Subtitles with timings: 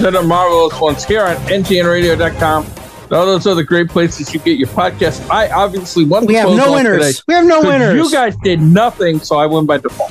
[0.00, 2.66] welcome to the marvelous ones here on ntnradio.com.
[3.12, 5.28] All those are the great places you get your podcast.
[5.30, 6.26] I obviously won.
[6.26, 7.18] We the have no winners.
[7.18, 7.94] today We have no winners.
[7.94, 10.10] You guys did nothing, so I win by default.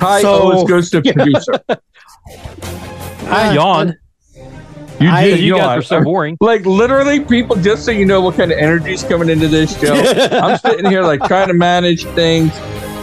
[0.00, 1.52] Hi, So- always goes to producer.
[3.28, 3.96] I uh, yawned.
[5.00, 6.36] You I- did You guys are so boring.
[6.40, 7.56] Like literally, people.
[7.56, 9.94] Just so you know, what kind of energy is coming into this show.
[10.32, 12.50] I'm sitting here like trying to manage things.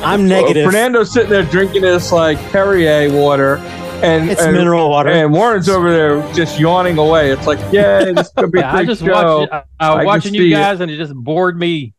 [0.04, 0.66] I'm negative.
[0.66, 3.58] Fernando's sitting there drinking this like Perrier water,
[4.04, 5.10] and it's and, mineral water.
[5.10, 7.32] and Warren's over there just yawning away.
[7.32, 9.40] It's like, yeah, this could be a Yeah, I just show.
[9.42, 9.54] watched.
[9.54, 10.52] I, I I was watching see you it.
[10.52, 11.94] guys, and it just bored me.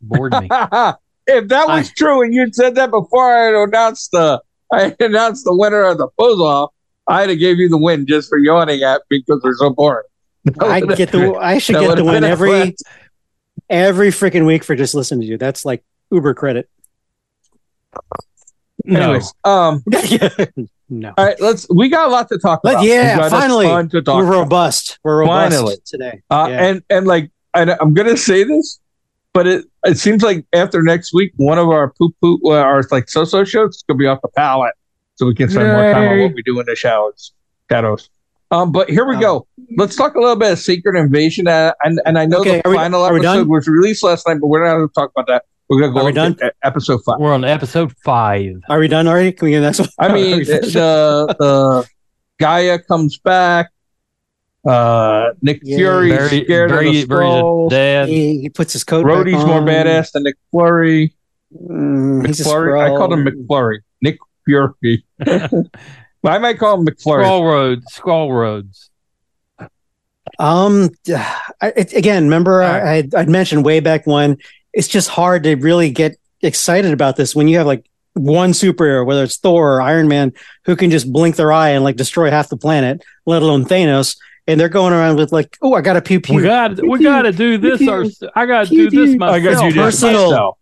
[0.00, 0.48] Bored me.
[1.26, 4.40] if that was true, and you'd said that before I had announced the
[4.72, 6.72] I announced the winner of the pose off,
[7.06, 10.04] I'd have gave you the win just for yawning at because they're so boring.
[10.60, 11.34] I get the.
[11.34, 12.82] I should get the win every flex.
[13.68, 15.36] every freaking week for just listening to you.
[15.38, 16.68] That's like Uber credit.
[18.84, 19.00] no.
[19.00, 19.82] Anyways, um,
[20.88, 21.12] no.
[21.16, 21.66] all right, let's.
[21.68, 22.84] We got a lot to talk But about.
[22.84, 24.38] yeah, We finally, ton to talk We're about.
[24.40, 24.98] robust.
[25.04, 25.76] We're robust Finally.
[25.86, 26.22] today.
[26.30, 26.64] Uh, Yeah.
[26.66, 28.80] And and like, and I'm gonna say this,
[29.34, 32.82] but it it seems like after next week, one of our poop poop, uh, our
[32.90, 34.74] like so so shows is gonna be off the palette,
[35.16, 37.32] so we can spend more time on what we do in the shadows.
[37.70, 38.08] Shadows.
[38.50, 39.20] Um, but here we Oh.
[39.20, 39.46] go.
[39.76, 42.72] Let's talk a little bit of Secret Invasion, uh, and and I know Okay, the
[42.74, 45.44] final we episode was released last night, but we're not going to talk about that.
[45.68, 46.36] We're going to go Are we done?
[46.62, 47.18] episode five.
[47.18, 48.62] We're on episode five.
[48.70, 49.32] Are we done already?
[49.32, 49.88] Can we get the next one?
[49.98, 51.88] I mean, we the, the the
[52.40, 53.70] G'iah comes back.
[54.66, 55.76] Uh, Nick Yeah.
[55.76, 58.06] Fury Very, scared very, of the very Skrulls.
[58.08, 59.04] he, he puts his coat.
[59.04, 61.14] back Rhodey's more badass than Nick Flurry.
[61.54, 62.80] Mm, McFlurry.
[62.80, 63.46] I called him Skrull.
[63.46, 63.78] McFlurry.
[64.02, 65.04] Nick Fury.
[66.24, 67.24] I might call him McFlurry.
[67.24, 67.84] Skrull Rhodes.
[67.94, 68.90] Skrull Rhodes.
[70.38, 70.90] Um,
[71.60, 74.36] I, it, again, remember I, I'd, I'd mentioned way back when
[74.72, 79.04] it's just hard to really get excited about this when you have like one superhero,
[79.06, 80.32] whether it's Thor or Iron Man,
[80.64, 84.16] who can just blink their eye and like destroy half the planet, let alone Thanos,
[84.46, 86.36] and they're going around with like, oh, I got a pew pew.
[86.36, 86.80] We got.
[86.82, 87.78] We got to do this.
[87.78, 88.04] Pew, Our.
[88.34, 89.18] I got to do this pew.
[89.18, 89.34] myself.
[89.36, 90.30] I got you this Personal.
[90.30, 90.58] myself.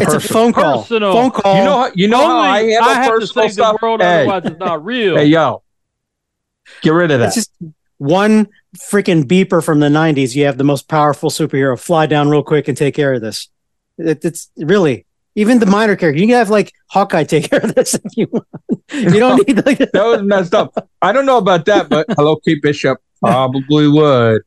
[0.00, 0.80] it's a phone call.
[0.82, 1.12] Personal.
[1.12, 1.56] Phone call.
[1.58, 3.76] You know, you know how I Only handle I have to save stuff.
[3.80, 5.16] the world, hey, otherwise it's not real.
[5.16, 5.62] hey, yo,
[6.80, 7.26] get rid of that.
[7.26, 7.52] it's just
[7.98, 8.48] one
[8.90, 10.34] freaking beeper from the 90s.
[10.34, 13.48] You have the most powerful superhero fly down real quick and take care of this.
[13.98, 16.18] It, it's really even the minor character.
[16.20, 18.46] You can have like Hawkeye take care of this if you want.
[18.92, 20.88] You don't need like that was messed up.
[21.02, 24.42] I don't know about that, but hello, Kate Bishop probably would.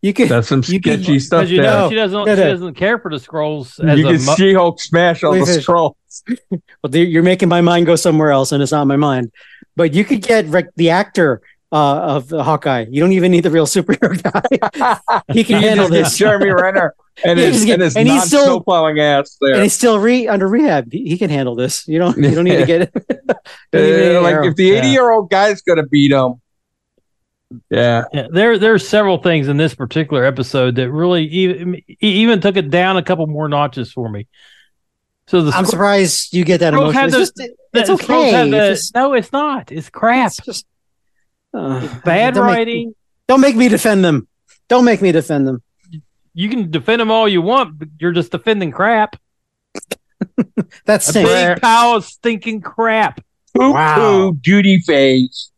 [0.00, 0.28] you can.
[0.28, 1.70] That's some You can- sketchy stuff Because you there.
[1.72, 2.26] know she doesn't.
[2.28, 5.32] She doesn't care for the Skrulls as you a can mo- see Hulk smash all
[5.32, 5.66] the Let me finish.
[5.66, 5.92] Skrulls.
[6.82, 9.30] Well, you're making my mind go somewhere else, and it's not my mind.
[9.76, 11.40] But you could get rec- the actor
[11.72, 12.86] uh, of the Hawkeye.
[12.90, 15.22] You don't even need the real superhero guy.
[15.32, 16.94] he can You handle this, Jeremy Renner
[17.24, 19.54] and Yeah, his, get- and his and he's still- snowplowing ass there.
[19.54, 20.92] and he's still re under rehab.
[20.92, 21.88] He, he can handle this.
[21.88, 22.16] You don't.
[22.18, 22.92] You don't need to get it.
[23.72, 26.34] Don't even need Uh, like if the 80 year old guy's gonna beat him,
[27.70, 28.04] yeah.
[28.12, 32.70] Yeah, there there's several things in this particular episode that really even even took it
[32.70, 34.26] down a couple more notches for me.
[35.26, 36.94] So the I'm scro- surprised you get that Skrulls emotion.
[37.00, 38.50] had It's, the- just, the it's okay.
[38.50, 39.70] the- It's just- no, it's not.
[39.72, 40.28] It's crap.
[40.28, 40.66] it's just
[41.54, 42.94] uh, Bad don't make- writing.
[43.28, 44.26] don't make me defend them.
[44.68, 45.62] Don't make me defend them.
[46.34, 49.16] You can defend them all you want, but you're just defending crap.
[50.86, 51.30] That's A stinks.
[51.30, 53.20] big pile of stinking crap.
[53.54, 54.32] Poo Wow.
[54.40, 55.50] duty phase.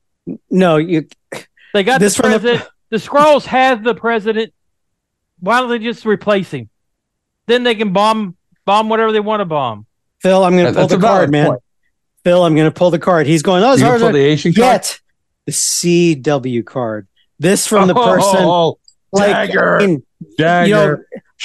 [0.51, 1.07] No, you.
[1.75, 2.71] They got This the from the- president.
[2.91, 4.53] The, Skrulls have the president.
[5.41, 6.69] Why don't they just replace him?
[7.47, 9.85] Then they can bomb bomb whatever they want to bomb.
[10.21, 11.47] Phil, I'm going to pull the card, man.
[11.49, 11.61] point.
[12.23, 13.27] Phil, I'm going to pull the card.
[13.27, 13.65] He's going.
[13.65, 14.01] Oh, it's You hard.
[14.01, 14.83] gonna pull the Asian card?
[15.47, 15.53] Yet the
[16.23, 17.07] CW card.
[17.39, 18.37] This from the Oh, person.
[18.41, 18.79] oh,
[19.13, 19.79] like, dagger.
[19.81, 20.03] I mean,
[20.39, 20.69] dagger.
[20.69, 20.99] you know,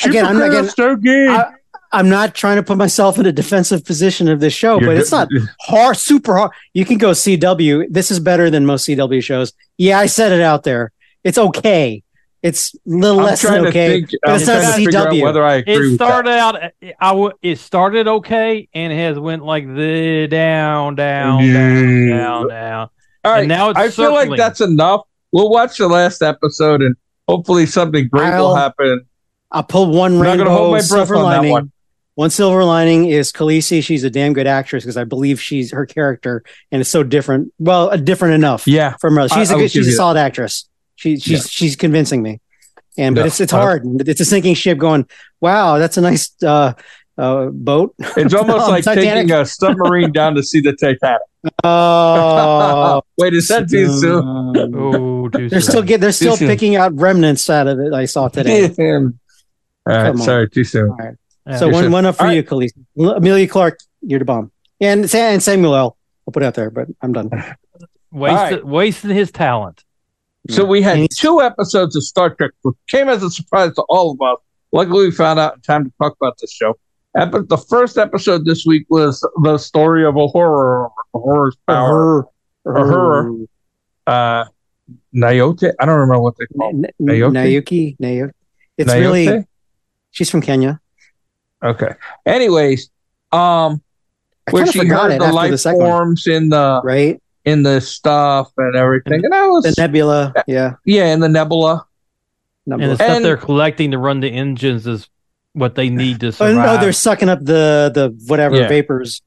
[0.09, 1.31] again, I'm not Supergirl, so.
[1.33, 1.53] I-
[1.91, 4.97] I'm not trying to put myself in a defensive position of this show, You're but
[4.97, 5.27] it's not
[5.61, 6.51] hard, super hard.
[6.75, 7.87] You can go CW.
[7.89, 9.53] This is better than most CW shows.
[9.79, 10.91] Yeah, I said it out there.
[11.23, 12.03] It's okay.
[12.43, 14.01] It's a little I'm less than okay.
[14.01, 14.11] think.
[14.21, 15.23] but it's not trying to figure out CW.
[15.23, 16.61] whether I agree It started out.
[17.01, 22.89] I w- it started okay and has went like the down, down, down, down, down.
[23.23, 25.01] All right, and now it's I feel like that's enough.
[25.31, 26.95] We'll watch the last episode and
[27.27, 29.05] hopefully something great will I'll- happen.
[29.51, 31.71] I'll pull one I'm not rainbow gonna hold my breath silver on that one.
[32.15, 33.81] One silver lining is Khaleesi.
[33.83, 37.51] She's a damn good actress because I believe she's her character and it's so different.
[37.59, 39.27] Well, uh, different enough Yeah, from her.
[39.29, 39.71] She's I- a I will good.
[39.71, 40.67] She's a you solid actress.
[40.95, 41.49] She, she's Yeah.
[41.49, 42.41] she's convincing me.
[42.97, 43.27] And but Yeah.
[43.27, 43.83] it's it's Uh, hard.
[44.07, 44.77] It's a sinking ship.
[44.77, 45.05] Going,
[45.41, 46.73] wow, that's a nice uh,
[47.19, 47.93] uh, boat.
[47.99, 49.27] it's almost No, like Titanic.
[49.27, 51.21] taking a submarine down to see the Titanic.
[51.63, 54.23] Oh, Wait, is that too soon?
[54.75, 55.69] Oh, too they're soon.
[55.71, 56.01] still get.
[56.01, 56.47] They're still soon.
[56.47, 57.93] picking out remnants out of it.
[57.93, 58.67] I saw today.
[58.69, 59.19] Damn.
[59.87, 60.25] All right, Come on.
[60.25, 60.89] sorry, too soon.
[60.89, 61.15] All right.
[61.47, 61.57] Yeah.
[61.57, 61.91] So You're one safe.
[61.93, 62.73] one up for All you, Khaleesi.
[62.99, 64.51] L- Emilia Clarke, you're the bomb.
[64.81, 65.97] And and Samuel L.
[66.27, 67.31] I'll put it out there, but I'm done.
[68.11, 69.83] wasted, wasting his talent.
[70.49, 74.11] So we had two episodes of Star Trek, which came as a surprise to all
[74.11, 74.37] of us.
[74.71, 76.75] Luckily, we found out in time to talk about this show.
[77.17, 82.19] Epi- the first episode this week was the story of a horror, a horror's power,
[82.65, 83.33] a horror.
[84.05, 84.45] Uh,
[85.15, 85.73] Nyota.
[85.79, 86.75] I don't remember what they call it.
[86.99, 87.31] N- Naoki?
[87.33, 87.97] Naoki.
[87.99, 88.31] Naoki.
[88.77, 88.99] It's Nyota?
[88.99, 89.45] really
[90.11, 90.79] she's from Kenya.
[91.63, 91.93] okay.
[92.25, 92.89] Anyways,
[93.31, 93.81] um,
[94.47, 96.49] I where kind she forgot heard it the after life the second one, forms in
[96.49, 97.21] the right?
[97.45, 100.73] in the stuff and everything, and I was The nebula, yeah.
[100.85, 101.85] yeah in the nebula.
[102.67, 105.09] And the stuff And- they're collecting to run the engines is
[105.53, 106.55] what they need to Oh survive.
[106.65, 108.67] no, they're sucking up the the whatever Yeah.
[108.67, 109.21] vapors.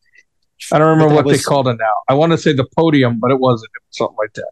[0.72, 1.92] I don't remember what was- they called it now.
[2.08, 3.70] I want to say the podium, but it wasn't.
[3.74, 4.50] It was something like that.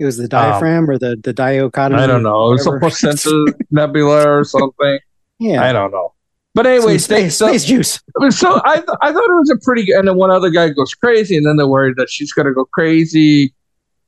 [0.00, 1.96] It was the diaphragm or the the dichotomy.
[2.02, 2.48] Um, I don't know.
[2.48, 4.98] It was a placenta nebula or something.
[5.38, 6.14] Yeah, I don't know.
[6.52, 8.00] But anyway, space, so, space juice.
[8.30, 9.96] so I, th- I thought it was a pretty good.
[9.96, 12.52] And then one other guy goes crazy, and then they're worried that she's going to
[12.52, 13.54] go crazy.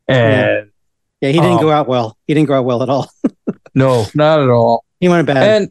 [0.08, 0.70] And
[1.20, 2.16] Yeah, he didn't Um, go out well.
[2.26, 3.08] He didn't go out well at all.
[3.76, 4.84] no, not at all.
[4.98, 5.62] He went bad.
[5.62, 5.70] And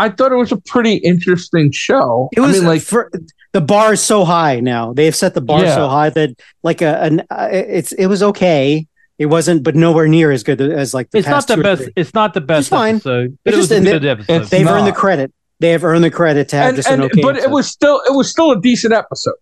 [0.00, 2.28] I thought it was a pretty interesting show.
[2.36, 3.10] it was I mean, like, for,
[3.52, 4.92] the bar is so high now.
[4.92, 5.74] They've set the bar Yeah.
[5.74, 6.30] so high that
[6.62, 8.86] like a an uh, it's it was okay.
[9.18, 11.88] It wasn't, but nowhere near as good as like the it's not the two best.
[11.94, 12.94] It's not the best it's fine.
[12.96, 14.32] episode, but It's it was just a in good it- episode.
[14.32, 15.32] it's- They've earned the credit.
[15.60, 17.20] They have earned the credit to have and, just an and- okay.
[17.20, 19.34] but it was still it was still a decent episode,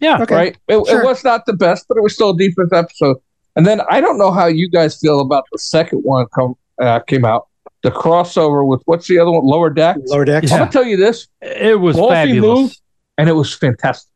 [0.00, 0.34] yeah, Okay.
[0.34, 0.56] right?
[0.66, 1.02] It, Sure.
[1.02, 3.18] it was not the best, but it was still a decent episode.
[3.54, 6.98] And then I don't know how you guys feel about the second one come uh,
[7.00, 7.46] came out,
[7.82, 10.00] the crossover with what's the other one, Lower Decks.
[10.06, 10.50] lower decks.
[10.50, 10.56] Yeah.
[10.56, 12.60] I'm gonna tell you this, it was Wolfie fabulous.
[12.60, 12.80] moved.
[13.18, 14.10] and it was fantastic.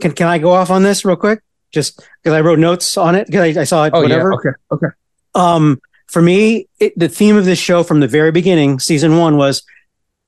[0.00, 1.40] Can can I go off on this real quick?
[1.70, 3.92] Just because I wrote notes on it because I, I saw it.
[3.94, 4.30] Oh whatever.
[4.30, 4.94] yeah, okay, okay.
[5.34, 9.36] um for me it, the theme of this show from the very beginning season one
[9.36, 9.62] was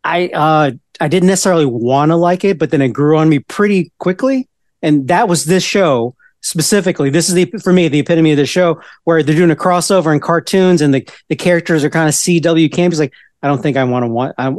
[0.05, 3.41] i uh i didn't necessarily want to like it but then it grew on me
[3.41, 4.49] pretty quickly
[4.81, 8.45] and that was this show specifically this is the for me the epitome of the
[8.47, 12.15] show where they're doing a crossover in cartoons and the the characters are kind of
[12.15, 13.13] cw camp it's like
[13.43, 14.55] i don't think i want to want i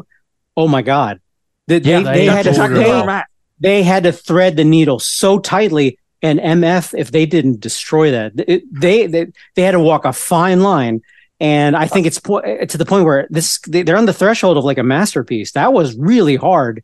[0.57, 1.19] oh my god.
[1.67, 3.23] They, Yeah, they, they they had to they,
[3.59, 8.33] they had to thread the needle so tightly and mf if they didn't destroy that
[8.37, 11.01] it, they, they they had to walk a fine line.
[11.39, 14.57] And i think it's po- to the point where this they- they're on the threshold
[14.57, 15.51] of like a masterpiece.
[15.53, 16.83] That was really hard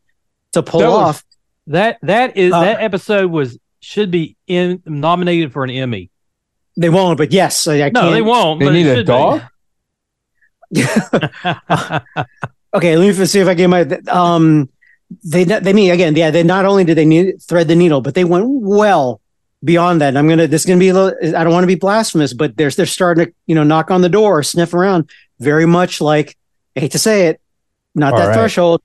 [0.53, 1.23] to pull That was- off.
[1.67, 6.09] That that is Uh, that episode was should be in nominated for an Emmy.
[6.77, 8.59] they won't but yes i, I No, can't they won't.
[8.59, 9.41] They but need a dog?
[12.73, 13.81] okay let me see if i get my
[14.11, 14.69] um
[15.23, 18.13] they they mean again yeah they not only did they need thread the needle but
[18.13, 19.19] they went well
[19.63, 21.67] beyond that and i'm gonna this is gonna be a little i don't want to
[21.67, 25.09] be blasphemous but they're they're starting to you know knock on the door sniff around
[25.39, 26.35] very much like
[26.77, 27.41] I hate to say it
[27.95, 28.33] not that RA.
[28.33, 28.81] threshold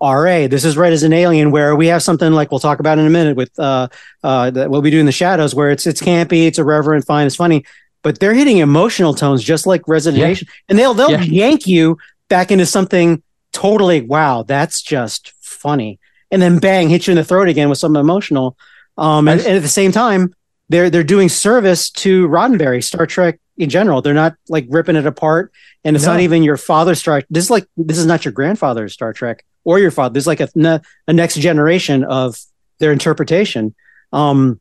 [0.00, 2.98] ra this is right as an alien where we have something like we'll talk about
[2.98, 3.88] in a minute with uh
[4.22, 7.26] uh that what we do in the shadows where it's it's campy it's irreverent fine
[7.26, 7.64] it's funny
[8.02, 10.46] but they're hitting emotional tones just like resident Yeah.
[10.68, 11.22] And they'll they'll Yeah.
[11.22, 15.98] yank you back into something totally wow that's just funny.
[16.30, 18.56] And then bang hit you in the throat again with something emotional.
[18.98, 20.34] Um and, and at the same time
[20.68, 24.02] they're they're doing service to Roddenberry Star Trek in general.
[24.02, 25.50] They're not like ripping it apart.
[25.82, 28.92] And it's not even your father's Star this is like this is not your grandfather's
[28.92, 32.36] Star Trek or your father this is like a, ne- a next generation of
[32.80, 33.74] their interpretation
[34.12, 34.58] um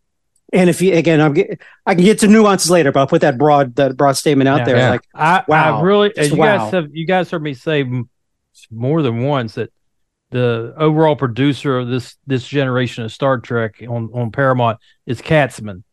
[0.54, 3.22] and if you again I'm get, I can get to nuances later but I'll put
[3.22, 4.66] that broad that broad statement out Yeah.
[4.66, 4.90] there Yeah.
[4.92, 5.80] like I, Wow.
[5.80, 6.58] I really, you wow.
[6.58, 7.86] guys have, you guys heard me say
[8.72, 9.72] more than once that
[10.32, 15.84] the overall producer of this this generation of Star Trek on on Paramount is Kurtzman.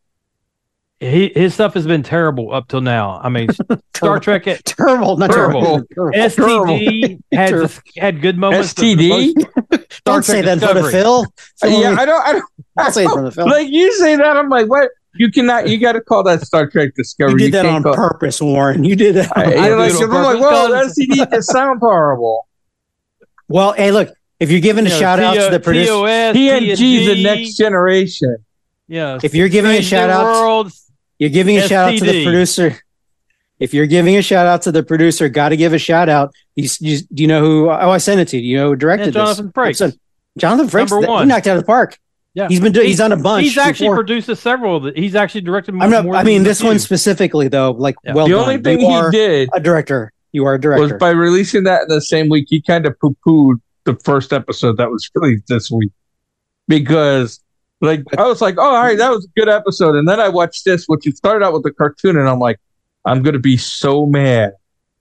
[1.11, 3.19] He his stuff has been terrible up till now.
[3.23, 3.49] I mean,
[3.95, 6.11] Star Trek at terrible not terrible, Terrible.
[6.11, 6.75] terrible.
[6.77, 7.73] STD had Terrible.
[7.97, 8.73] had good moments.
[8.73, 9.09] but STD?
[9.35, 10.91] most- Star Don't say Trek that in front of Discovery.
[10.91, 11.25] Phil.
[11.61, 12.21] Phil yeah, I don't.
[12.27, 12.43] I don't.
[12.77, 13.45] Don't say it in front of Phil.
[13.47, 14.89] Like you say that, I'm like, what?
[15.15, 15.69] You cannot.
[15.69, 17.33] You got to call that Star Trek Discovery.
[17.33, 18.83] you did that can't on call- purpose, Warren.
[18.83, 19.31] You did that.
[19.37, 20.95] I, on you're like, do it on I'm like, purpose, whoa, guys.
[20.95, 22.47] that CD sound horrible.
[23.47, 24.09] Well, hey, look,
[24.39, 27.23] if you're giving a You know, shout out to T- the producer, TOS, TNG's the
[27.23, 28.37] next generation.
[28.87, 30.84] Yeah, if you're giving a shout out, Worlds.
[31.19, 32.77] You're giving a shout out to the producer.
[33.57, 36.33] If you're giving a shout out to the producer, got to give a shout out.
[36.55, 37.69] You, you, do you know who?
[37.69, 38.43] Oh, I sent it to you.
[38.43, 39.53] You know who directed Yeah, Jonathan this?
[39.53, 39.97] Frakes.
[40.37, 40.89] Jonathan Frakes.
[40.91, 41.23] Number one.
[41.23, 41.97] He knocked out of the park.
[42.33, 42.49] Yeah.
[42.49, 42.87] he's been doing.
[42.87, 43.45] He's, done a bunch.
[43.45, 43.95] He's actually before.
[43.95, 44.75] produced several.
[44.77, 45.85] Of the, he's actually directed more.
[45.85, 46.03] I'm not.
[46.03, 46.79] more I mean, this one few.
[46.79, 47.71] specifically, though.
[47.71, 48.13] Like, Yeah.
[48.13, 48.41] well the done.
[48.41, 50.11] only thing you he did a director.
[50.33, 50.83] You are a director.
[50.83, 54.33] was by releasing that in the same week, he kind of poo pooed the first
[54.33, 55.91] episode that was released this week
[56.67, 57.39] because,
[57.85, 59.95] like, I was like, oh, all right, that was a good episode.
[59.95, 62.59] And then I watched this, which it started out with the cartoon, and I'm like,
[63.05, 64.53] I'm going to be so mad.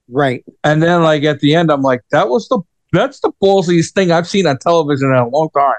[0.09, 0.45] right.
[0.63, 2.61] And then, like, at the end, I'm like, that was the.
[2.93, 5.75] That's the ballsiest thing I've seen on television in a long time.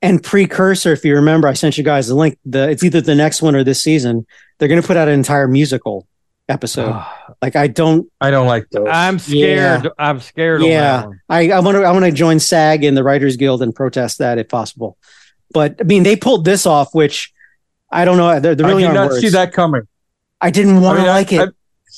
[0.00, 3.16] and precursor if you remember i sent you guys the link the it's either the
[3.16, 4.24] next one or this season
[4.58, 6.06] they're going to put out an entire musical
[6.48, 7.04] episode.
[7.42, 8.86] like I don't, I don't like those.
[8.90, 9.88] I'm scared.
[9.98, 10.62] I'm scared.
[10.62, 13.74] Yeah, I I want to I want to join SAG and the Writers Guild and
[13.74, 14.96] protest that if possible.
[15.52, 17.32] But I mean, they pulled this off, which
[17.90, 18.40] I don't know.
[18.40, 19.20] They're, they're really I did not words.
[19.20, 19.82] see that coming.
[20.40, 21.54] I didn't want to I mean, I- like it.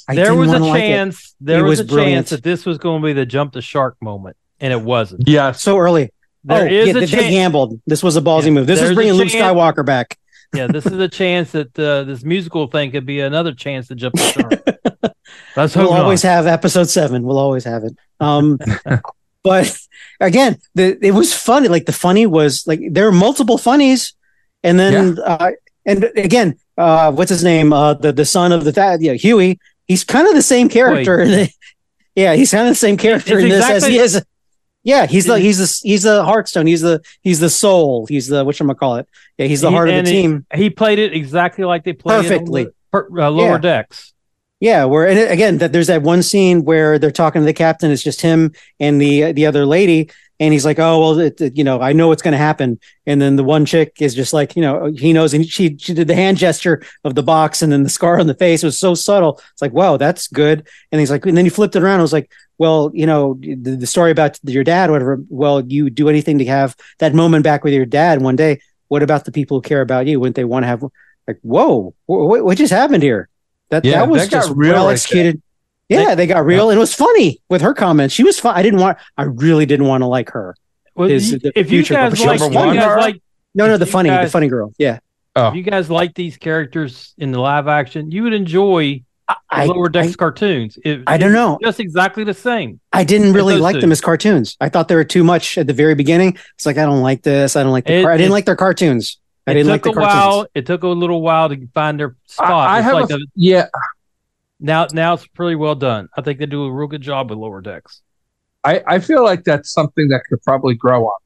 [0.07, 0.89] I there didn't was a wanna like it.
[0.89, 1.35] chance.
[1.41, 2.15] There It was, was a brilliant.
[2.27, 5.27] chance that this was going to be the jump the shark moment, and it wasn't.
[5.27, 6.13] Yeah, so early.
[6.43, 7.31] There oh, is yeah, a they, they chance.
[7.31, 7.81] gambled.
[7.87, 8.67] This was a ballsy Yeah, move.
[8.67, 10.19] This is bringing Luke chance- Skywalker back.
[10.55, 13.95] yeah, this is a chance that uh, this musical thing could be another chance to
[13.95, 14.21] jump the
[15.01, 15.15] shark.
[15.57, 16.01] Let's We'll not.
[16.01, 17.23] always have episode seven.
[17.23, 17.97] We'll always have it.
[18.21, 18.59] Um,
[19.43, 19.79] but
[20.21, 21.69] again, the it was funny.
[21.69, 24.15] Like the funny was like there were multiple funnies,
[24.63, 25.51] and then uh,
[25.87, 27.73] and again, uh, what's his name?
[27.73, 29.59] Uh, the the son of the dad, yeah, Huey.
[29.87, 31.47] He's kind of the same character.
[32.15, 34.25] yeah, he's kind of the same character It's in this as he is.
[34.83, 36.67] Yeah, he's the he's the he's the Heartstone.
[36.69, 38.07] He's the he's the soul.
[38.07, 39.09] He's the what gonna call it?
[39.39, 40.47] Yeah, he's the He- heart of the he- team.
[40.55, 42.63] He played it exactly like they played Perfectly.
[42.63, 42.75] it on the
[43.13, 43.59] per, uh, lower Yeah.
[43.59, 44.14] decks.
[44.61, 47.91] Yeah, where and again that there's that one scene where they're talking to the captain.
[47.91, 51.57] It's just him and the the other lady, and he's like, "Oh well, it, it-
[51.57, 54.33] you know, I know what's going to happen." And then the one chick is just
[54.33, 57.61] like, you know, he knows, and she she did the hand gesture of the box,
[57.63, 59.41] and then the scar on the face was so subtle.
[59.53, 60.67] It's like, wow, that's good.
[60.93, 61.99] And he's like, and then he flipped it around.
[61.99, 65.19] I was like, well, you know, the, the story about your dad, whatever.
[65.29, 68.61] Well, you do anything to have that moment back with your dad one day.
[68.89, 70.21] What about the people who care about you?
[70.21, 70.83] Wouldn't they want to have
[71.27, 73.29] like, whoa, what, what just happened here?
[73.71, 75.41] That Yeah, that was that got just real well right executed.
[75.89, 78.15] Yeah, they got real, and it was funny with her comments.
[78.15, 78.55] She was fun.
[78.57, 78.99] I didn't want.
[79.19, 80.55] I really didn't want to like her.
[80.95, 83.23] Well, Is you- the if you future guys couple- like, Number you guys like,
[83.55, 84.73] No, no, the funny, guys- the funny girl.
[84.79, 84.99] Yeah,
[85.37, 85.49] Oh.
[85.49, 89.65] if you guys like these characters in the live action, you would enjoy the I,
[89.67, 90.79] lower decks I, cartoons.
[90.85, 91.59] It- I don't know.
[91.63, 92.81] just exactly the same.
[92.93, 93.81] I didn't really like two.
[93.81, 94.57] them as cartoons.
[94.61, 96.37] I thought they were too much at the very beginning.
[96.55, 97.57] It's like I don't like this.
[97.57, 97.95] I don't like the.
[97.95, 99.19] It- car- I didn't like their cartoons.
[99.47, 100.35] I It didn't took like the a cartoons.
[100.37, 100.47] while.
[100.55, 102.51] It took a little while to find their spot.
[102.69, 103.67] I, I It's have like a, the- yeah.
[104.61, 106.09] now, now it's pretty well done.
[106.17, 108.01] I think they do a real good job with lower decks.
[108.65, 111.19] I, I feel like that's something that could probably grow on.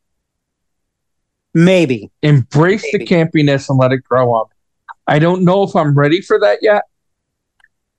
[1.54, 2.10] Maybe.
[2.22, 3.04] Embrace Maybe.
[3.04, 4.46] the campiness and let it grow on.
[5.06, 6.82] I don't know if I'm ready for that yet.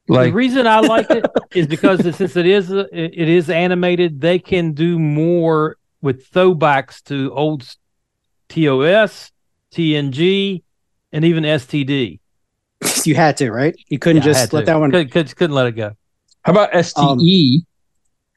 [0.08, 4.20] Like, the reason I like it is because since it is it it is animated,
[4.20, 7.64] they can do more with throwbacks to old
[8.48, 9.32] TOS,
[9.74, 10.64] TNG,
[11.12, 12.20] and even STD.
[13.06, 13.76] you had to, right?
[13.88, 14.66] You couldn't Yeah, just let to.
[14.68, 14.92] that one.
[14.92, 15.92] Could, could, couldn't let it go.
[16.44, 17.66] how about STE?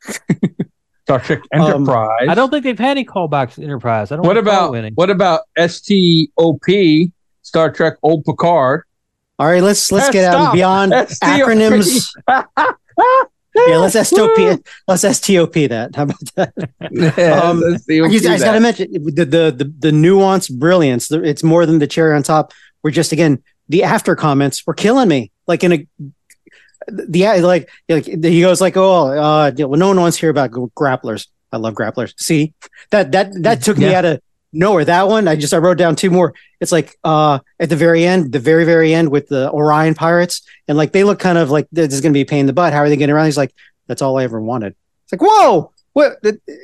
[1.05, 2.27] Star Trek Um, Enterprise.
[2.29, 4.13] I don't think they've had any callbacks to Enterprise.
[4.13, 4.91] I don't what about any.
[4.95, 7.11] what about STOP?
[7.43, 8.85] Star Trek Old Picard.
[9.39, 11.29] All right, let's let's Hey, get out beyond STOP.
[11.29, 12.09] acronyms.
[13.55, 14.61] Yeah, let's STOP.
[14.89, 15.91] Let's STOP that.
[15.95, 16.55] How about that?
[16.91, 20.49] Yeah, Um, let's I just, I just got to mention the, the the the nuance
[20.49, 21.11] brilliance.
[21.11, 22.53] It's more than the cherry on top.
[22.83, 25.31] We're just again the after comments were killing me.
[25.47, 25.87] Like in a
[26.89, 30.31] the like like he goes like oh uh you well, no one wants to hear
[30.31, 31.29] about grapplers.
[31.53, 32.15] I love grapplers.
[32.19, 32.55] See
[32.91, 34.21] that that that took me out of
[34.53, 34.85] nowhere.
[34.85, 36.35] That one I just I wrote down two more.
[36.61, 40.43] It's like uh at the very end, the very very end with the Orion pirates,
[40.69, 42.47] and like they look kind of like this is going to be a pain in
[42.47, 42.73] the butt.
[42.73, 43.27] How are they getting around?
[43.27, 43.55] He's like,
[43.87, 44.75] that's all I ever wanted.
[45.05, 46.19] It's like whoa, what?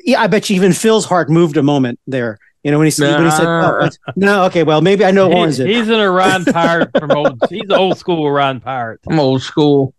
[0.04, 2.38] Yeah, I bet you even Phil's heart moved a moment there.
[2.64, 5.28] You know when he said when he said oh, no okay well maybe I know
[5.28, 5.68] He- Warren's it.
[5.68, 7.40] he's an Orion pirate from old.
[7.48, 9.00] He's old school Orion pirate.
[9.08, 9.94] I'm old school.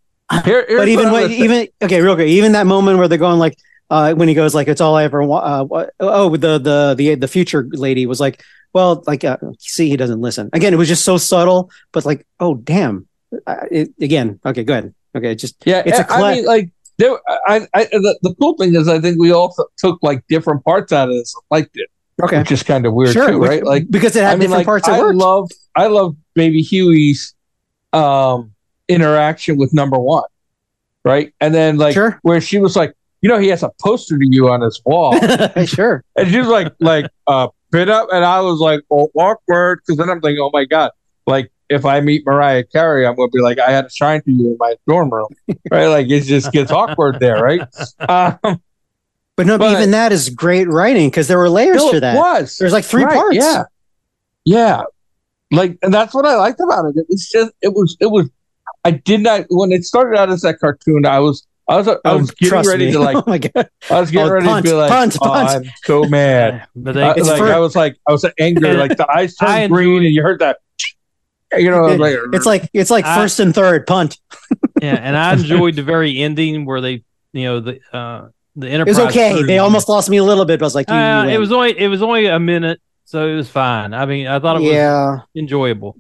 [0.46, 3.39] Here, but even what when even okay real quick even that moment where they're going
[3.39, 3.58] like
[3.89, 7.15] uh when he goes like it's all I ever want uh, oh the the the
[7.15, 8.43] the future lady was like
[8.74, 12.25] well like uh, see he doesn't listen again it was just so subtle but like
[12.39, 13.08] oh damn
[13.48, 16.69] I, it, again okay go ahead okay just Yeah, It's a I cla- mean, like
[16.98, 17.17] there.
[17.48, 20.91] I, I, the, the cool thing is, I think we all took like different parts
[20.91, 21.89] out of this, liked it,
[22.22, 23.63] okay which is kind of weird sure too, which- right?
[23.63, 26.15] Like, because it had I mean, different like, parts that I worked love, I love
[26.36, 27.34] Baby Huey's
[27.93, 28.51] um
[28.88, 30.24] interaction with Number One,
[31.05, 31.34] right?
[31.39, 34.25] And then like sure where she was like, you know, he has a poster to
[34.27, 35.13] you on his wall,
[35.65, 39.79] sure and she was like, like, uh, pin up, and I was like, oh, awkward,
[39.85, 40.91] because then I'm thinking, oh my god,
[41.25, 41.51] like.
[41.71, 44.47] If I meet Mariah Carey, I'm gonna be like, I had a shine for you
[44.47, 45.27] in my dorm room,
[45.69, 45.85] right?
[45.85, 47.61] Like it just gets awkward there, right?
[48.09, 48.39] Um,
[49.35, 51.99] but no but But- even that is great writing because there were layers no, to
[51.99, 52.57] that was.
[52.57, 53.65] there's like three Right, parts Yeah,
[54.45, 54.81] yeah.
[55.51, 56.95] Like, and that's what I liked about it.
[56.97, 58.27] It was just, it was, it was.
[58.83, 61.05] I did not when it started out as that cartoon.
[61.05, 62.91] I was, I was, I Oh, was getting ready me.
[62.93, 65.17] to like, oh my god I was getting Oh, ready punt, to be like, punt,
[65.21, 65.49] oh, punt.
[65.49, 66.67] I'm so mad.
[66.75, 68.73] But they, It's like for- I was like, I was angry.
[68.73, 70.57] Like the eyes turned green, and you heard that.
[71.57, 74.17] You know, I like, it's like it's like I- first and third punt
[74.81, 78.71] yeah, and I enjoyed the very ending where they, you know, the uh the it
[78.73, 78.97] Enterprise.
[78.97, 81.25] was okay they almost lost me a little bit but I was like you, Uh,
[81.25, 83.93] it was only it was only a minute, so it was fine.
[83.93, 85.97] I mean, I thought it was yeah enjoyable.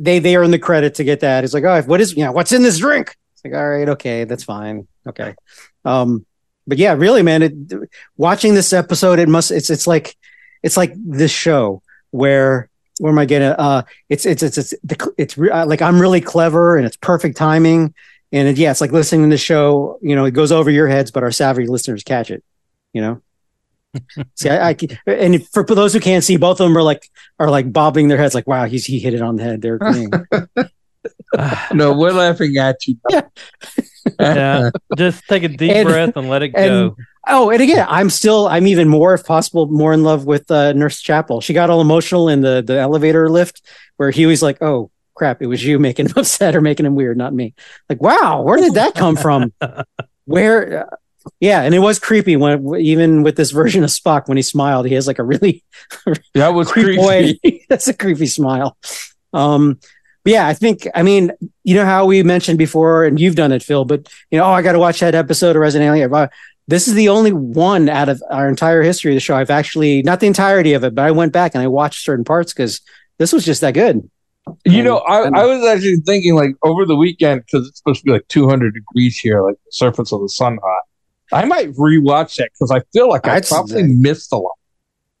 [0.00, 1.44] they they earn the credit to get that.
[1.44, 3.16] It's like, oh, what is you know what's in this drink?
[3.38, 5.34] It's like, all right, okay, that's fine, okay.
[5.84, 6.26] Um,
[6.66, 7.52] but yeah, really, man, it,
[8.16, 10.16] watching this episode, it must it's it's like
[10.62, 12.68] it's like this show where
[12.98, 13.48] where am I getting?
[13.48, 16.96] Uh, it's it's it's it's it's, it's re- uh, like I'm really clever and it's
[16.96, 17.94] perfect timing.
[18.32, 19.98] And it, yeah, it's like listening to the show.
[20.02, 22.42] You know, it goes over your heads, but our savvy listeners catch it.
[22.92, 23.22] You know.
[24.34, 24.76] see, I, I,
[25.06, 28.08] and for, for those who can't see, both of them are like are like bobbing
[28.08, 30.10] their heads, like, "Wow, he's he hit it on the head." They're agreeing.
[31.72, 32.96] no, we're laughing at you.
[34.18, 34.34] Yeah.
[34.34, 34.70] yeah.
[34.96, 36.96] Just take a deep and, breath and let it go.
[37.26, 40.72] Oh, and again, I'm still, I'm even more, if possible, more in love with uh,
[40.72, 41.42] Nurse Chapel.
[41.42, 43.60] She got all emotional in the the elevator lift
[43.98, 46.94] where he was like, "Oh crap, it was you making him upset or making him
[46.94, 47.54] weird, not me."
[47.90, 49.52] Like, wow, where did that come from?
[50.24, 50.86] where?
[50.86, 50.96] Uh,
[51.38, 54.86] yeah, and it was creepy when even with this version of Spock when he smiled,
[54.86, 55.62] he has like a really
[56.34, 57.66] that was creepy.
[57.68, 58.78] That's a creepy smile.
[59.34, 59.78] Um,
[60.28, 61.32] yeah, I think I mean,
[61.64, 63.84] you know how we mentioned before, and you've done it, Phil.
[63.84, 66.28] But you know, oh, I got to watch that episode of Resident Alien uh,
[66.68, 70.02] this is the only one out of our entire history of the show I've actually
[70.02, 72.82] not the entirety of it, but I went back and I watched certain parts because
[73.16, 74.08] this was just that good.
[74.64, 78.04] You know, I, I, was actually thinking like over the weekend because it's supposed to
[78.04, 80.82] be like 200 degrees here, like the surface of the sun hot.
[81.32, 84.57] I might rewatch that because I feel like I probably missed a lot.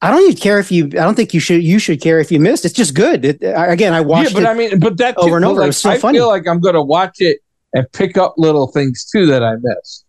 [0.00, 0.84] I don't even care if you.
[0.84, 1.62] I don't think you should.
[1.62, 2.64] You should care if you missed.
[2.64, 3.24] It's just good.
[3.24, 4.30] It, again, I watched.
[4.32, 5.60] Yeah, but I mean, but that over and over.
[5.60, 6.18] Like, it was so I funny.
[6.18, 7.40] feel like I'm going to watch it
[7.72, 10.04] and pick up little things too that I missed.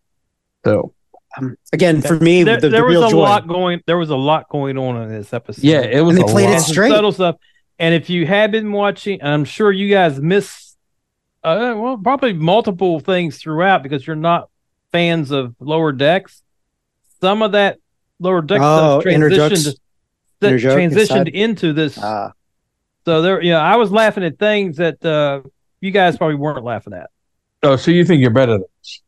[0.64, 0.94] So
[1.38, 3.20] um, again, for me, there, the, there the was a joy.
[3.20, 3.82] lot going.
[3.88, 5.64] There was a lot going on in this episode.
[5.64, 6.18] Yeah, it was.
[6.18, 6.58] And they played lot.
[6.58, 6.92] it straight.
[6.92, 7.38] Subtle stuff.
[7.80, 10.76] And if you have been watching, I'm sure you guys miss,
[11.44, 14.50] uh, well, probably multiple things throughout because you're not
[14.92, 16.44] fans of Lower Decks.
[17.22, 17.80] Some of that
[18.20, 19.78] Lower Deck oh, stuff transitioned,
[20.40, 21.98] that transitioned into this.
[22.02, 22.34] Ah.
[23.06, 25.42] So there, yeah, I was laughing at things that uh,
[25.82, 27.10] you guys probably weren't laughing at.
[27.64, 29.02] Oh, so you think you're better than us?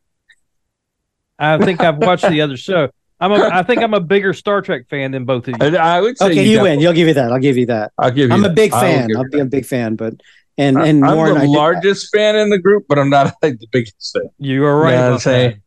[1.37, 2.89] I think I've watched the other show.
[3.19, 5.77] I'm a, I think I'm a bigger Star Trek fan than both of you.
[5.77, 6.79] I would say okay, you, you win.
[6.79, 7.31] You'll give you that.
[7.31, 7.91] I'll give you that.
[7.97, 8.33] I'll give you.
[8.33, 8.51] I'm that.
[8.51, 9.15] a big fan.
[9.15, 10.15] I'll be a big fan, but
[10.57, 13.67] and and I'm Warren, the largest fan in the group, but I'm not like the
[13.71, 14.29] biggest fan.
[14.39, 14.93] You are right.
[14.93, 15.57] Yeah, about say, that.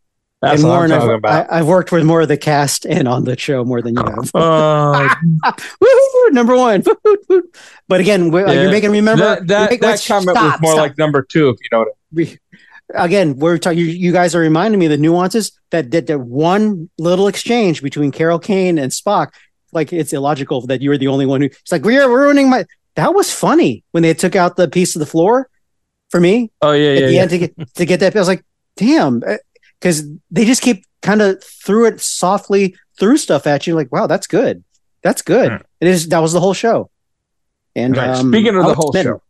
[0.45, 1.51] That's and Warren, I'm talking I've, about.
[1.53, 4.03] I, have worked with more of the cast and on the show more than you
[4.05, 4.31] have.
[4.35, 5.09] Uh,
[5.81, 6.83] Woo-hoo, number one.
[7.89, 8.53] but again, we- Yeah.
[8.53, 10.83] you're making me remember that that, make- that comment stop, was more stop.
[10.83, 12.39] like number two, if you know what
[12.95, 13.79] again, we're talking.
[13.79, 17.83] You, you guys are reminding me of the nuances that that that one little exchange
[17.83, 19.33] between Carol Kane and Spock.
[19.73, 21.47] Like it's illogical that you were the only one who.
[21.47, 22.65] It's like we're ruining my.
[22.97, 25.49] That was funny when they took out the piece of the floor
[26.11, 27.21] for me Oh yeah, at yeah, the yeah.
[27.23, 28.15] end to get to get that.
[28.15, 28.45] I was like,
[28.77, 29.23] damn,
[29.81, 33.75] because they just keep kind of threw it softly through stuff at you.
[33.75, 34.65] Like, wow, that's good.
[35.03, 35.51] That's good.
[35.51, 35.57] Hmm.
[35.81, 36.09] It is.
[36.09, 36.91] That was the whole show.
[37.77, 38.11] And Right.
[38.11, 39.15] um, Speaking of the whole smitten.
[39.15, 39.23] show,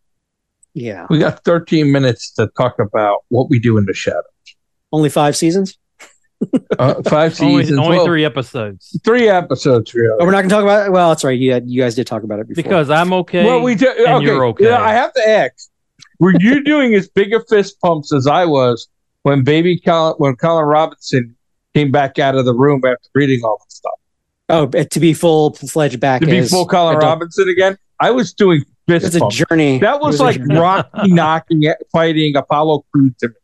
[0.75, 4.23] yeah, we got 13 minutes to talk about what we do in the shadow.
[4.93, 5.79] only five seasons.
[6.79, 10.15] Uh, five seasons, only well, three episodes three episodes, really.
[10.21, 10.93] Oh, we're not going to talk about it.
[10.93, 11.39] Well, that's right.
[11.39, 12.63] You you guys did talk about it before.
[12.63, 13.45] because I'm okay.
[13.47, 14.27] well, we do, and okay.
[14.27, 14.65] you're okay.
[14.67, 15.71] Yeah, I have to ask:
[16.19, 18.89] Were you doing as big a fist pumps as I was
[19.25, 21.35] when baby Colin, when Colin Robinson
[21.75, 23.93] came back out of the room after reading all the stuff
[24.49, 27.77] oh, to be full fledged back to be full Colin adult- Robinson again?
[28.01, 29.79] I was doing fist It's a journey.
[29.79, 30.57] That It was like journey.
[30.57, 33.35] Rocky knocking at fighting Apollo Creed to me.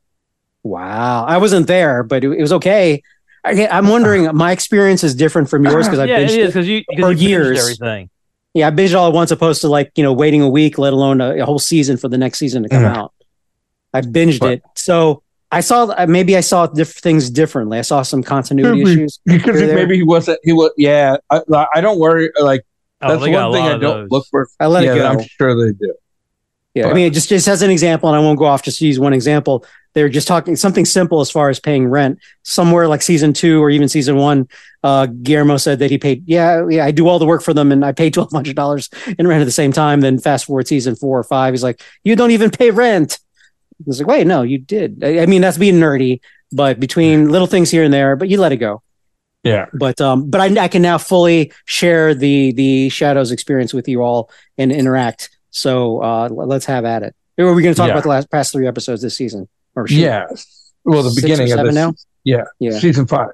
[0.62, 3.02] Wow, I wasn't there, but it, it was okay.
[3.44, 4.24] I, I'm wondering.
[4.36, 6.46] My experience is different from yours because I yeah, it binged is it.
[6.46, 7.58] because you for you years.
[7.60, 8.10] everything.
[8.52, 10.76] Yeah, I binged it all at once, opposed to like you know waiting a week,
[10.76, 12.94] let alone a, a whole season for the next season to come Mhm.
[12.96, 13.14] out.
[13.94, 17.78] I binged But- it, so I saw uh, maybe I saw diff- things differently.
[17.78, 18.92] I saw some continuity Maybe.
[18.92, 19.18] issues.
[19.26, 20.38] because maybe he wasn't.
[20.42, 20.70] He was.
[20.76, 22.30] Yeah, I, I don't worry.
[22.40, 22.64] Like
[23.02, 24.10] Oh, that's one thing I don't those.
[24.10, 24.48] look for.
[24.58, 25.06] I let yeah, it go.
[25.08, 25.94] I'm sure they do.
[26.74, 28.62] Yeah, I mean, it just just as an example, and I won't go off.
[28.62, 29.64] Just to use one example.
[29.92, 32.20] They're just talking something simple as far as paying rent.
[32.44, 34.48] Somewhere like season two or even season one,
[34.84, 36.22] uh, Guillermo said that he paid.
[36.28, 38.88] Yeah, yeah, I do all the work for them, and I paid twelve hundred dollars
[39.18, 40.00] in rent at the same time.
[40.00, 43.18] Then fast forward season four or five, he's like, "You don't even pay rent."
[43.80, 46.20] I was like, "Wait, no, you did." I, I mean, that's being nerdy,
[46.52, 48.82] but between little things here and there, but you let it go.
[49.42, 49.66] Yeah.
[49.72, 54.02] But um, but I, I can now fully share the the shadows experience with you
[54.02, 55.30] all and interact.
[55.50, 57.16] So uh, let's have at it.
[57.38, 57.94] Or are we going to talk Yeah.
[57.94, 59.48] about the last past three episodes this season?
[59.74, 60.26] Or shoot, Yeah.
[60.84, 61.74] Well, the Six or beginning of seven this.
[61.74, 61.92] now?
[62.24, 62.44] Yeah.
[62.58, 62.78] Yeah.
[62.78, 63.30] Season five.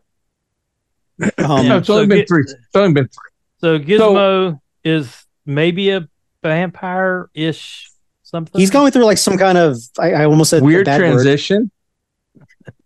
[1.39, 2.43] Um, no, it's only so been get- three.
[2.43, 3.31] It's only been three.
[3.59, 6.09] So Gizmo is maybe a
[6.43, 7.91] vampire ish
[8.27, 8.61] something.
[8.61, 11.71] He's going through like some kind of I, I almost said Weird bad transition.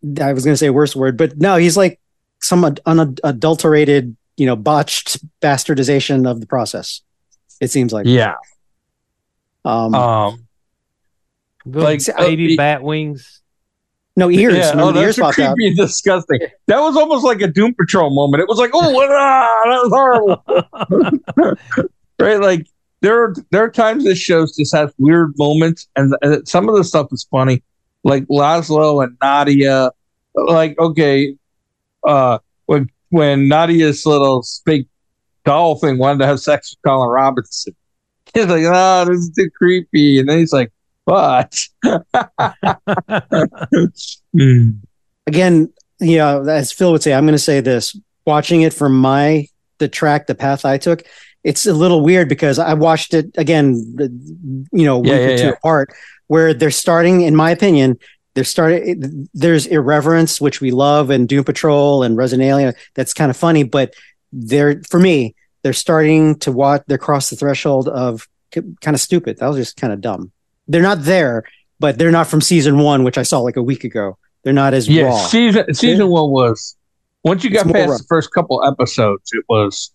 [0.02, 0.20] Word.
[0.20, 1.98] I was going to say a worse word, but no, he's like
[2.40, 7.02] some ad- unadulterated, you know, botched bastardization of the process.
[7.60, 8.06] It seems like.
[8.06, 8.36] Yeah.
[9.64, 10.46] Um, Um.
[11.66, 13.40] like baby uh, bat wings.
[14.16, 14.56] No ears.
[14.56, 15.56] Yeah, no, oh, ears creepy out.
[15.58, 16.40] and disgusting.
[16.66, 18.42] That was almost like a Doom Patrol moment.
[18.42, 21.56] It was like, oh, ah, that was horrible.
[22.18, 22.40] right?
[22.40, 22.66] Like
[23.00, 26.76] there are there are times this show just has weird moments, and, and some of
[26.76, 27.62] the stuff is funny,
[28.04, 29.90] like Laszlo and Nadia.
[30.34, 31.34] Like, okay,
[32.06, 34.86] uh, when when Nadia's little fake
[35.44, 37.74] doll thing wanted to have sex with Colin Robinson,
[38.34, 40.70] he's like, "Oh, this is too creepy," and then he's like,
[41.04, 41.58] "What?"
[45.26, 49.00] Again, you know, as Phil would say, I'm going to say this: watching it from
[49.00, 49.46] my
[49.78, 51.02] the track, the path I took,
[51.44, 53.74] it's a little weird because I watched it again,
[54.72, 55.50] you know, yeah, week yeah, or two yeah.
[55.50, 55.92] apart,
[56.26, 57.98] where they're starting, in my opinion,
[58.34, 59.28] they're starting.
[59.34, 62.74] There's irreverence, which we love, and Doom Patrol and Resident Alien.
[62.94, 63.94] That's kind of funny, but
[64.32, 66.82] they're for me, they're starting to watch.
[66.86, 69.38] They're cross the threshold of kind of stupid.
[69.38, 70.30] That was just kind of dumb.
[70.68, 71.44] They're not there,
[71.80, 74.16] but they're not from season one, which I saw like a week ago.
[74.44, 75.04] They're not as yeah.
[75.04, 75.26] Raw.
[75.26, 76.76] Season season one was
[77.24, 77.98] once you got past rough.
[77.98, 79.92] the first couple episodes, it was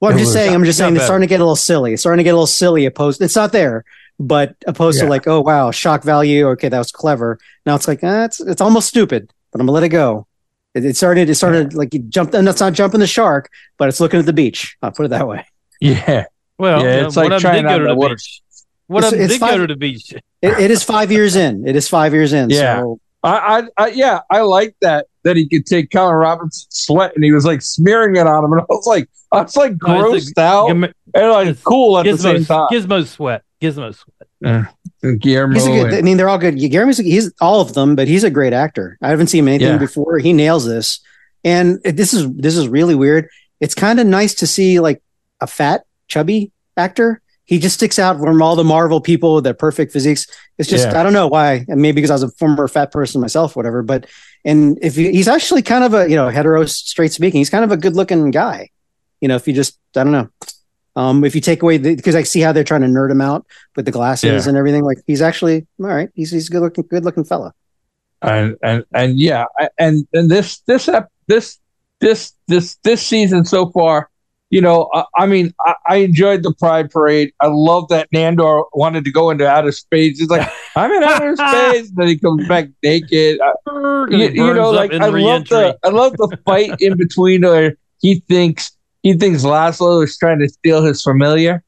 [0.00, 0.54] well, I'm just saying.
[0.54, 0.94] I'm just saying.
[0.94, 1.92] It's starting to get a little silly.
[1.92, 2.86] It's starting to get a little silly.
[2.86, 3.84] Opposed, it's not there,
[4.20, 5.04] but opposed yeah.
[5.04, 6.48] to like, oh wow, shock value.
[6.50, 7.38] Okay, that was clever.
[7.66, 10.26] Now it's like, eh, it's it's almost stupid, but I'm gonna let it go.
[10.74, 11.28] It, it started.
[11.28, 11.78] It started yeah.
[11.78, 14.76] like you jumped, and that's not jumping the shark, but it's looking at the beach.
[14.82, 15.44] I'll put it that way.
[15.80, 16.26] Yeah.
[16.58, 18.14] Well, yeah, it's like trying to go to the water.
[18.16, 18.42] beach.
[18.88, 20.12] What it's, it's did five, go to the beach?
[20.12, 21.66] it, it is five years in.
[21.68, 22.50] It is five years in.
[22.50, 22.80] Yeah.
[22.80, 23.00] So.
[23.22, 27.24] I, I, I, yeah, I like that that he could take Colin Robinson's sweat and
[27.24, 30.36] he was like smearing it on him, and I was like, I was like grossed
[30.36, 32.68] no, out and like cool at Gizmo's, the same time.
[32.70, 34.28] Gizmo's sweat, Gizmo's sweat.
[34.44, 34.64] Uh,
[35.18, 35.54] Guillermo.
[35.54, 36.56] He's a good, I mean, they're all good.
[36.56, 38.96] Guillermo's he's all of them, but he's a great actor.
[39.02, 39.78] I haven't seen him anything yeah.
[39.78, 40.18] before.
[40.18, 41.00] He nails this,
[41.44, 43.28] and this is this is really weird.
[43.60, 45.02] It's kind of nice to see like
[45.40, 47.20] a fat, chubby actor.
[47.48, 50.26] He just sticks out from all the Marvel people with their perfect physiques.
[50.58, 51.00] It's just yeah.
[51.00, 51.64] I don't know why.
[51.66, 53.82] Maybe because I was a former fat person myself, whatever.
[53.82, 54.06] But
[54.44, 57.64] and if he, he's actually kind of a you know hetero, straight speaking, he's kind
[57.64, 58.68] of a good looking guy.
[59.22, 60.28] You know, if you just I don't know.
[60.94, 63.22] Um, if you take away the because I see how they're trying to nerd him
[63.22, 64.48] out with the glasses yeah.
[64.48, 66.10] and everything, like he's actually all right.
[66.14, 67.54] He's he's a good looking, good looking fella.
[68.20, 69.46] And and and yeah,
[69.78, 70.90] and and this this
[71.28, 71.58] this
[72.00, 74.10] this this this season so far,
[74.50, 77.32] you know, I, I mean, I, I, enjoyed the Pride Parade.
[77.40, 80.18] I love that Nandor wanted to go into outer space.
[80.18, 81.90] He's like, I'm in outer space.
[81.90, 83.40] then he comes back naked.
[83.66, 88.20] you, you, know, like I love the I love the fight in between where he
[88.28, 91.62] thinks he thinks Laszlo is trying to steal his familiar,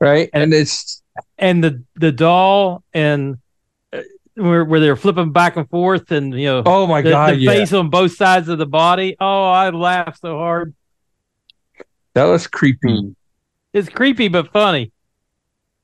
[0.00, 0.30] right?
[0.32, 1.02] And, it's
[1.38, 3.38] and the the doll and
[3.92, 4.02] uh,
[4.34, 7.38] where where they're flipping back and forth and you know oh my the, god the
[7.38, 7.50] yeah.
[7.52, 10.74] face on both sides of the body oh i laughed so hard
[12.16, 13.10] that was creepy hmm.
[13.72, 14.90] it's creepy but funny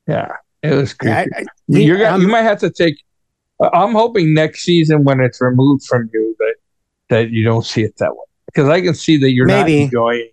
[0.08, 2.96] yeah it was creepy I, I, You're, you might have to take
[3.72, 6.54] i'm hoping next season when it's removed from you that
[7.10, 9.80] that you don't see it that way because i can see that you're maybe.
[9.80, 10.28] not enjoying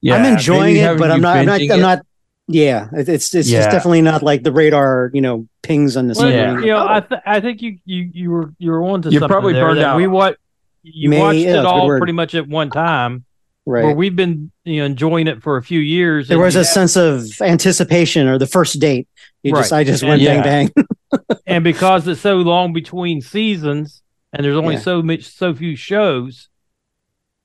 [0.00, 2.06] yeah, I'm enjoying it, but I'm not, I'm not, I'm not,
[2.46, 3.58] yeah, it's it's yeah.
[3.58, 6.58] just definitely not like the radar, you know, pings on the well, yeah.
[6.58, 9.20] You know, I th- I think you you you were you were on to You're
[9.20, 9.96] something probably there burned out.
[9.96, 10.38] We what
[10.82, 13.24] you May, watched yeah, it all pretty much at one time.
[13.70, 13.84] Right.
[13.84, 16.26] Where we've been you know enjoying it for a few years.
[16.26, 19.08] There was a sense of anticipation or the first date.
[19.42, 19.60] You right.
[19.60, 20.70] just I just went and, bang
[21.12, 21.28] bang.
[21.46, 24.02] and because it's so long between seasons
[24.32, 26.48] and there's only so much so few shows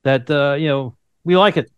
[0.03, 1.69] that uh you know we like it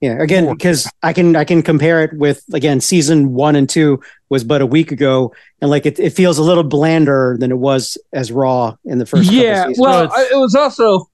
[0.00, 4.00] yeah, again, because I can I can compare it with again season one and two
[4.30, 7.58] was but a week ago, and like it, it feels a little blander than it
[7.58, 9.30] was as raw in the first.
[9.30, 11.10] Yeah, well, it was also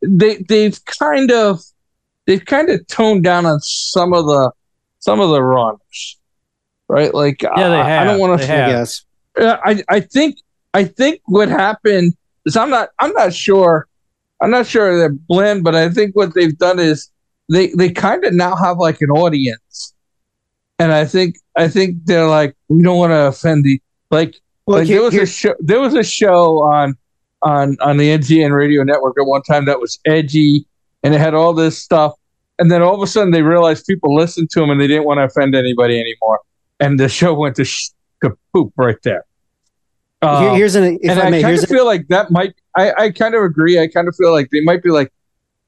[0.00, 1.60] they they've kind of
[2.26, 4.50] they've kind of toned down on some of the
[4.98, 6.18] some of the runs,
[6.88, 7.12] right?
[7.12, 8.08] Like yeah, they have.
[8.08, 9.04] I, don't want to guess.
[9.36, 10.36] I I think
[10.72, 12.14] I think what happened
[12.46, 13.88] is I'm not I'm not sure
[14.40, 17.10] I'm not sure they're blend, but I think what they've done is
[17.50, 19.94] they they kind of now have like an audience,
[20.78, 24.36] and I think I think they're like we don't want to offend the like.
[24.66, 25.22] Well, like here, there was here.
[25.22, 25.54] a show.
[25.60, 26.96] There was a show on
[27.42, 30.66] on on the NTN radio network at one time that was edgy,
[31.04, 32.14] and it had all this stuff.
[32.58, 35.04] And then all of a sudden, they realized people listened to them, and they didn't
[35.04, 36.40] want to offend anybody anymore.
[36.80, 37.90] And the show went to, sh-
[38.22, 39.24] to poop right there.
[40.22, 40.98] Um, here's an.
[41.02, 42.54] and I, I kind of feel like that might.
[42.76, 43.78] I, I kind of agree.
[43.78, 45.12] I kind of feel like they might be like,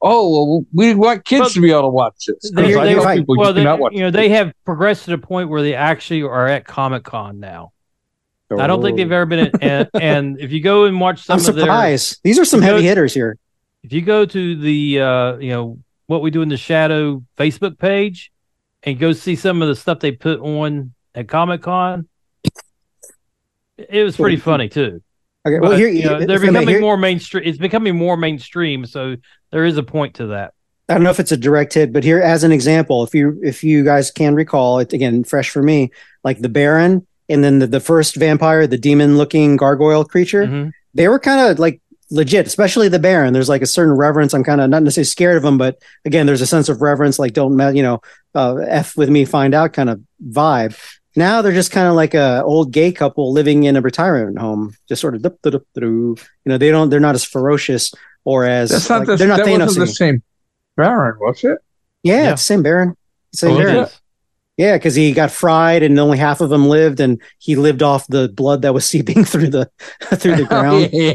[0.01, 2.51] oh well, we want kids well, to be able to watch this.
[2.53, 3.61] They, they, well, they,
[3.95, 7.39] you know, they have progressed to the point where they actually are at Comic Con
[7.39, 7.71] now.
[8.49, 8.59] Oh.
[8.59, 9.39] I don't think they've ever been.
[9.47, 12.19] At, and, and, if you go and watch some, I'm surprised.
[12.23, 13.37] Their, These are some heavy go, hitters here.
[13.87, 17.79] If you go to the, uh, you know, what we do in the shadow Facebook
[17.79, 18.33] page,
[18.83, 22.05] and go see some of the stuff they put on at Comic Con,
[23.77, 25.01] It was pretty funny too.
[25.47, 27.43] Okay, well, But, here you know, they're becoming here- more mainstream.
[27.47, 29.15] It's becoming more mainstream, so
[29.53, 30.53] there is a point to that.
[30.89, 33.39] I don't know if it's a direct hit, but here as an example, if you
[33.41, 35.91] if you guys can recall it again, fresh for me,
[36.25, 40.71] like the Baron and then the, the first vampire, the demon looking gargoyle creature, Mhm.
[40.93, 43.33] they were kind of like legit, especially the Baron.
[43.33, 44.33] There's like a certain reverence.
[44.33, 47.19] I'm kind of not necessarily scared of him, but again, there's a sense of reverence,
[47.19, 48.01] like don't you know,
[48.35, 50.77] uh, f with me, find out kind of vibe.
[51.15, 54.75] Now they're just kind of like a old gay couple living in a retirement home,
[54.87, 55.25] just sort of.
[55.43, 56.15] You
[56.45, 56.89] know, they don't.
[56.89, 57.93] They're not as ferocious
[58.23, 59.59] or as That's not like, the, they're not that Thanos.
[59.65, 60.23] wasn't the same
[60.75, 61.57] Baron, was it?
[62.03, 62.31] Yeah, Yeah.
[62.33, 62.95] it's the same Baron.
[63.33, 63.83] Same Oh, is Baron.
[63.85, 63.99] it?
[64.57, 68.07] Yeah, because he got fried and only half of him lived, and he lived off
[68.07, 69.69] the blood that was seeping through the
[70.15, 70.89] through the ground.
[70.91, 71.13] Yeah.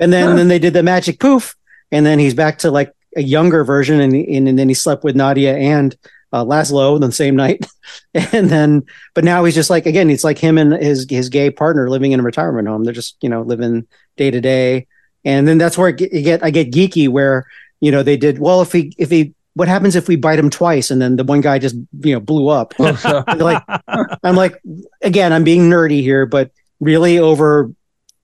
[0.00, 1.54] And then then they did the magic poof,
[1.92, 5.04] and then he's back to like a younger version, and and, and then he slept
[5.04, 5.96] with Nadia and
[6.32, 7.66] uh, Laszlo the same night,
[8.14, 11.50] and then but now he's just like again, it's like him and his his gay
[11.50, 12.84] partner living in a retirement home.
[12.84, 14.86] They're just you know living day to day,
[15.26, 17.46] and then that's where you get I get geeky where
[17.80, 20.50] you know they did well if he if he what happens if we bite him
[20.50, 22.74] twice and then the one guy just you know blew up?
[22.78, 23.62] Like
[24.22, 24.60] I'm like
[25.02, 27.72] again I'm being nerdy here but really over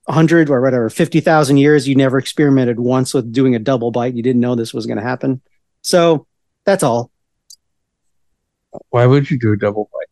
[0.05, 4.13] 100 or whatever 50,000 years you never experimented once with doing a double bite.
[4.13, 5.41] You didn't know this was going to happen.
[5.81, 6.25] So
[6.63, 7.11] that's all.
[8.89, 10.04] Why would you do a double bite?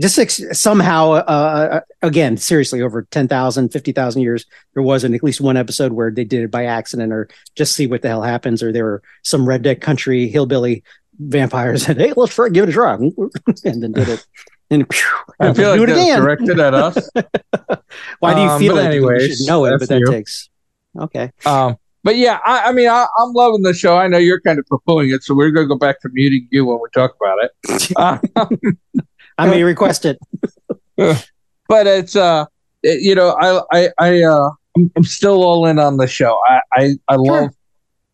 [0.00, 5.56] Just ex- somehow uh, again seriously over 10,000 50,000 years there wasn't at least one
[5.56, 8.72] episode where they did it by accident or just see what the hell happens or
[8.72, 10.82] there were some redneck country hillbilly
[11.18, 12.94] vampires and hey let's try, give it a try
[13.64, 14.26] and then did it
[14.70, 15.06] and phew,
[15.38, 17.10] I feel like it again directed at us.
[18.20, 20.06] why do you Um, feel it you anyways, should know it but that you.
[20.06, 20.48] takes
[20.98, 23.96] okay Um, but yeah, I, I mean, I, I'm loving the show.
[23.96, 26.48] I know you're kind of poo-pooing it, so we're going to go back to muting
[26.50, 27.92] you when we talk about it.
[27.94, 28.18] Uh,
[29.42, 30.18] I may request it
[30.96, 32.44] but it's uh,
[32.82, 36.38] it- you know, I I I uh, I'm, I'm still all in on the show.
[36.48, 37.50] I I, I love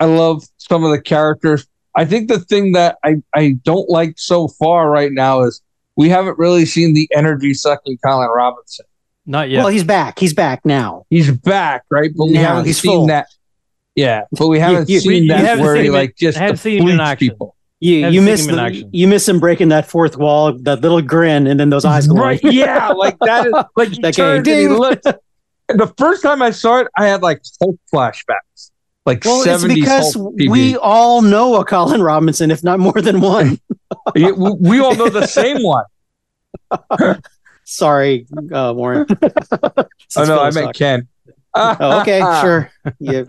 [0.00, 1.66] I love some of the characters.
[1.96, 5.60] I think the thing that I I don't like so far right now is
[5.96, 8.86] we haven't really seen the energy sucking Colin Robinson.
[9.26, 9.58] Not yet.
[9.58, 12.10] well he's back he's back now He's back, right?
[12.16, 13.06] But we Now haven't he's seen full.
[13.08, 13.26] that.
[13.94, 16.42] Yeah, but we haven't you- seen you that haven't where seen he like just I
[16.42, 17.28] haven't seen him in action.
[17.30, 17.56] people.
[17.80, 21.60] You you missed the, you missed him breaking that fourth wall that little grin and
[21.60, 22.40] then those eyes glowing.
[22.42, 22.44] Right?
[22.44, 25.06] Yeah, like that is like he That turned and he looked.
[25.06, 28.70] And the first time I saw it, I had like Hulk flashbacks,
[29.06, 33.60] like Well, it's because we all know a Colin Robinson, if not more than one.
[34.14, 35.84] We, we all know the same one.
[37.64, 39.06] Sorry, uh, Warren.
[40.16, 40.74] Oh no, I meant.
[40.74, 41.08] Ken.
[41.54, 42.70] Oh, okay, sure.
[42.98, 43.24] Yeah.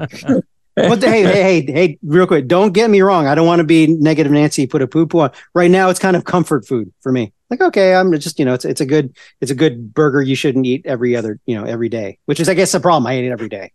[0.87, 3.27] But hey, hey, hey, hey, real quick, don't get me wrong.
[3.27, 5.31] I don't want to be negative Nancy, put a poo poo on.
[5.53, 7.33] Right now it's kind of comfort food for me.
[7.49, 10.35] Like, okay, I'm just, you know, it's it's a good it's a good burger you
[10.35, 12.19] shouldn't eat every other, you know, every day.
[12.25, 13.07] Which is I guess the problem.
[13.07, 13.71] I eat it every day.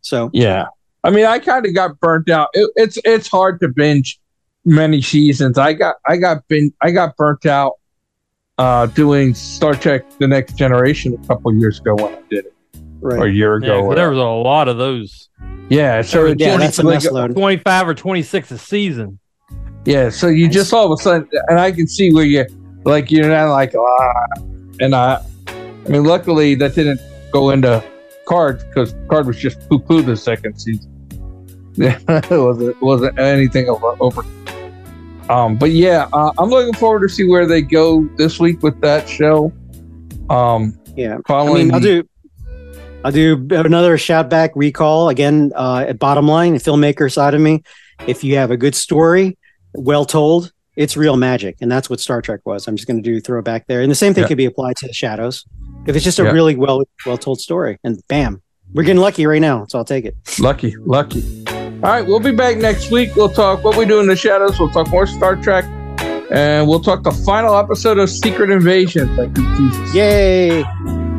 [0.00, 0.66] So Yeah,
[1.04, 2.48] I mean, I kind of got burnt out.
[2.52, 4.20] It, it's it's hard to binge
[4.64, 5.58] many seasons.
[5.58, 7.74] I got I got bin I got burnt out
[8.58, 12.54] uh, doing Star Trek: The Next Generation a couple years ago when I did it,
[13.02, 13.34] or a right.
[13.34, 13.80] year Yeah, ago.
[13.82, 15.28] 'cause or- there was a lot of those.
[15.68, 17.32] yeah, so it Yeah, just, that's a like, mess load.
[17.34, 19.18] 25 or 26 a season.
[19.84, 22.46] Yeah, so you just all of a sudden, and I can see where you
[22.84, 24.24] like you're not like ah,
[24.80, 27.00] and I, I mean, luckily that didn't
[27.32, 27.82] go into
[28.26, 30.88] cards because card was just poo poo the second season.
[31.74, 33.96] Yeah, it wasn't it wasn't anything over.
[34.00, 34.22] over.
[35.28, 38.80] Um, but yeah, uh, I'm looking forward to see where they go this week with
[38.82, 39.52] that show.
[40.30, 41.16] Um, Yeah.
[41.16, 42.04] I following mean, I'll do
[43.04, 47.40] I'll do another shout back recall again uh, at bottom line, the filmmaker side of
[47.40, 47.62] me.
[48.06, 49.36] If you have a good story,
[49.74, 52.66] well told, it's real magic, and that's what Star Trek was.
[52.66, 54.28] I'm just going to do throw it back there, and the same thing Yeah.
[54.28, 55.44] could be applied to the Shadows.
[55.86, 56.30] If it's just a Yeah.
[56.30, 58.40] really well well told story, and bam,
[58.72, 60.14] we're getting lucky right now, so I'll take it.
[60.38, 61.44] Lucky, lucky.
[61.48, 63.16] All right, we'll be back next week.
[63.16, 64.58] We'll talk what we do in the shadows.
[64.60, 65.64] We'll talk more Star Trek,
[66.30, 69.14] and we'll talk the final episode of Secret Invasion.
[69.16, 69.94] Thank you, Jesus.
[69.94, 71.11] Yay!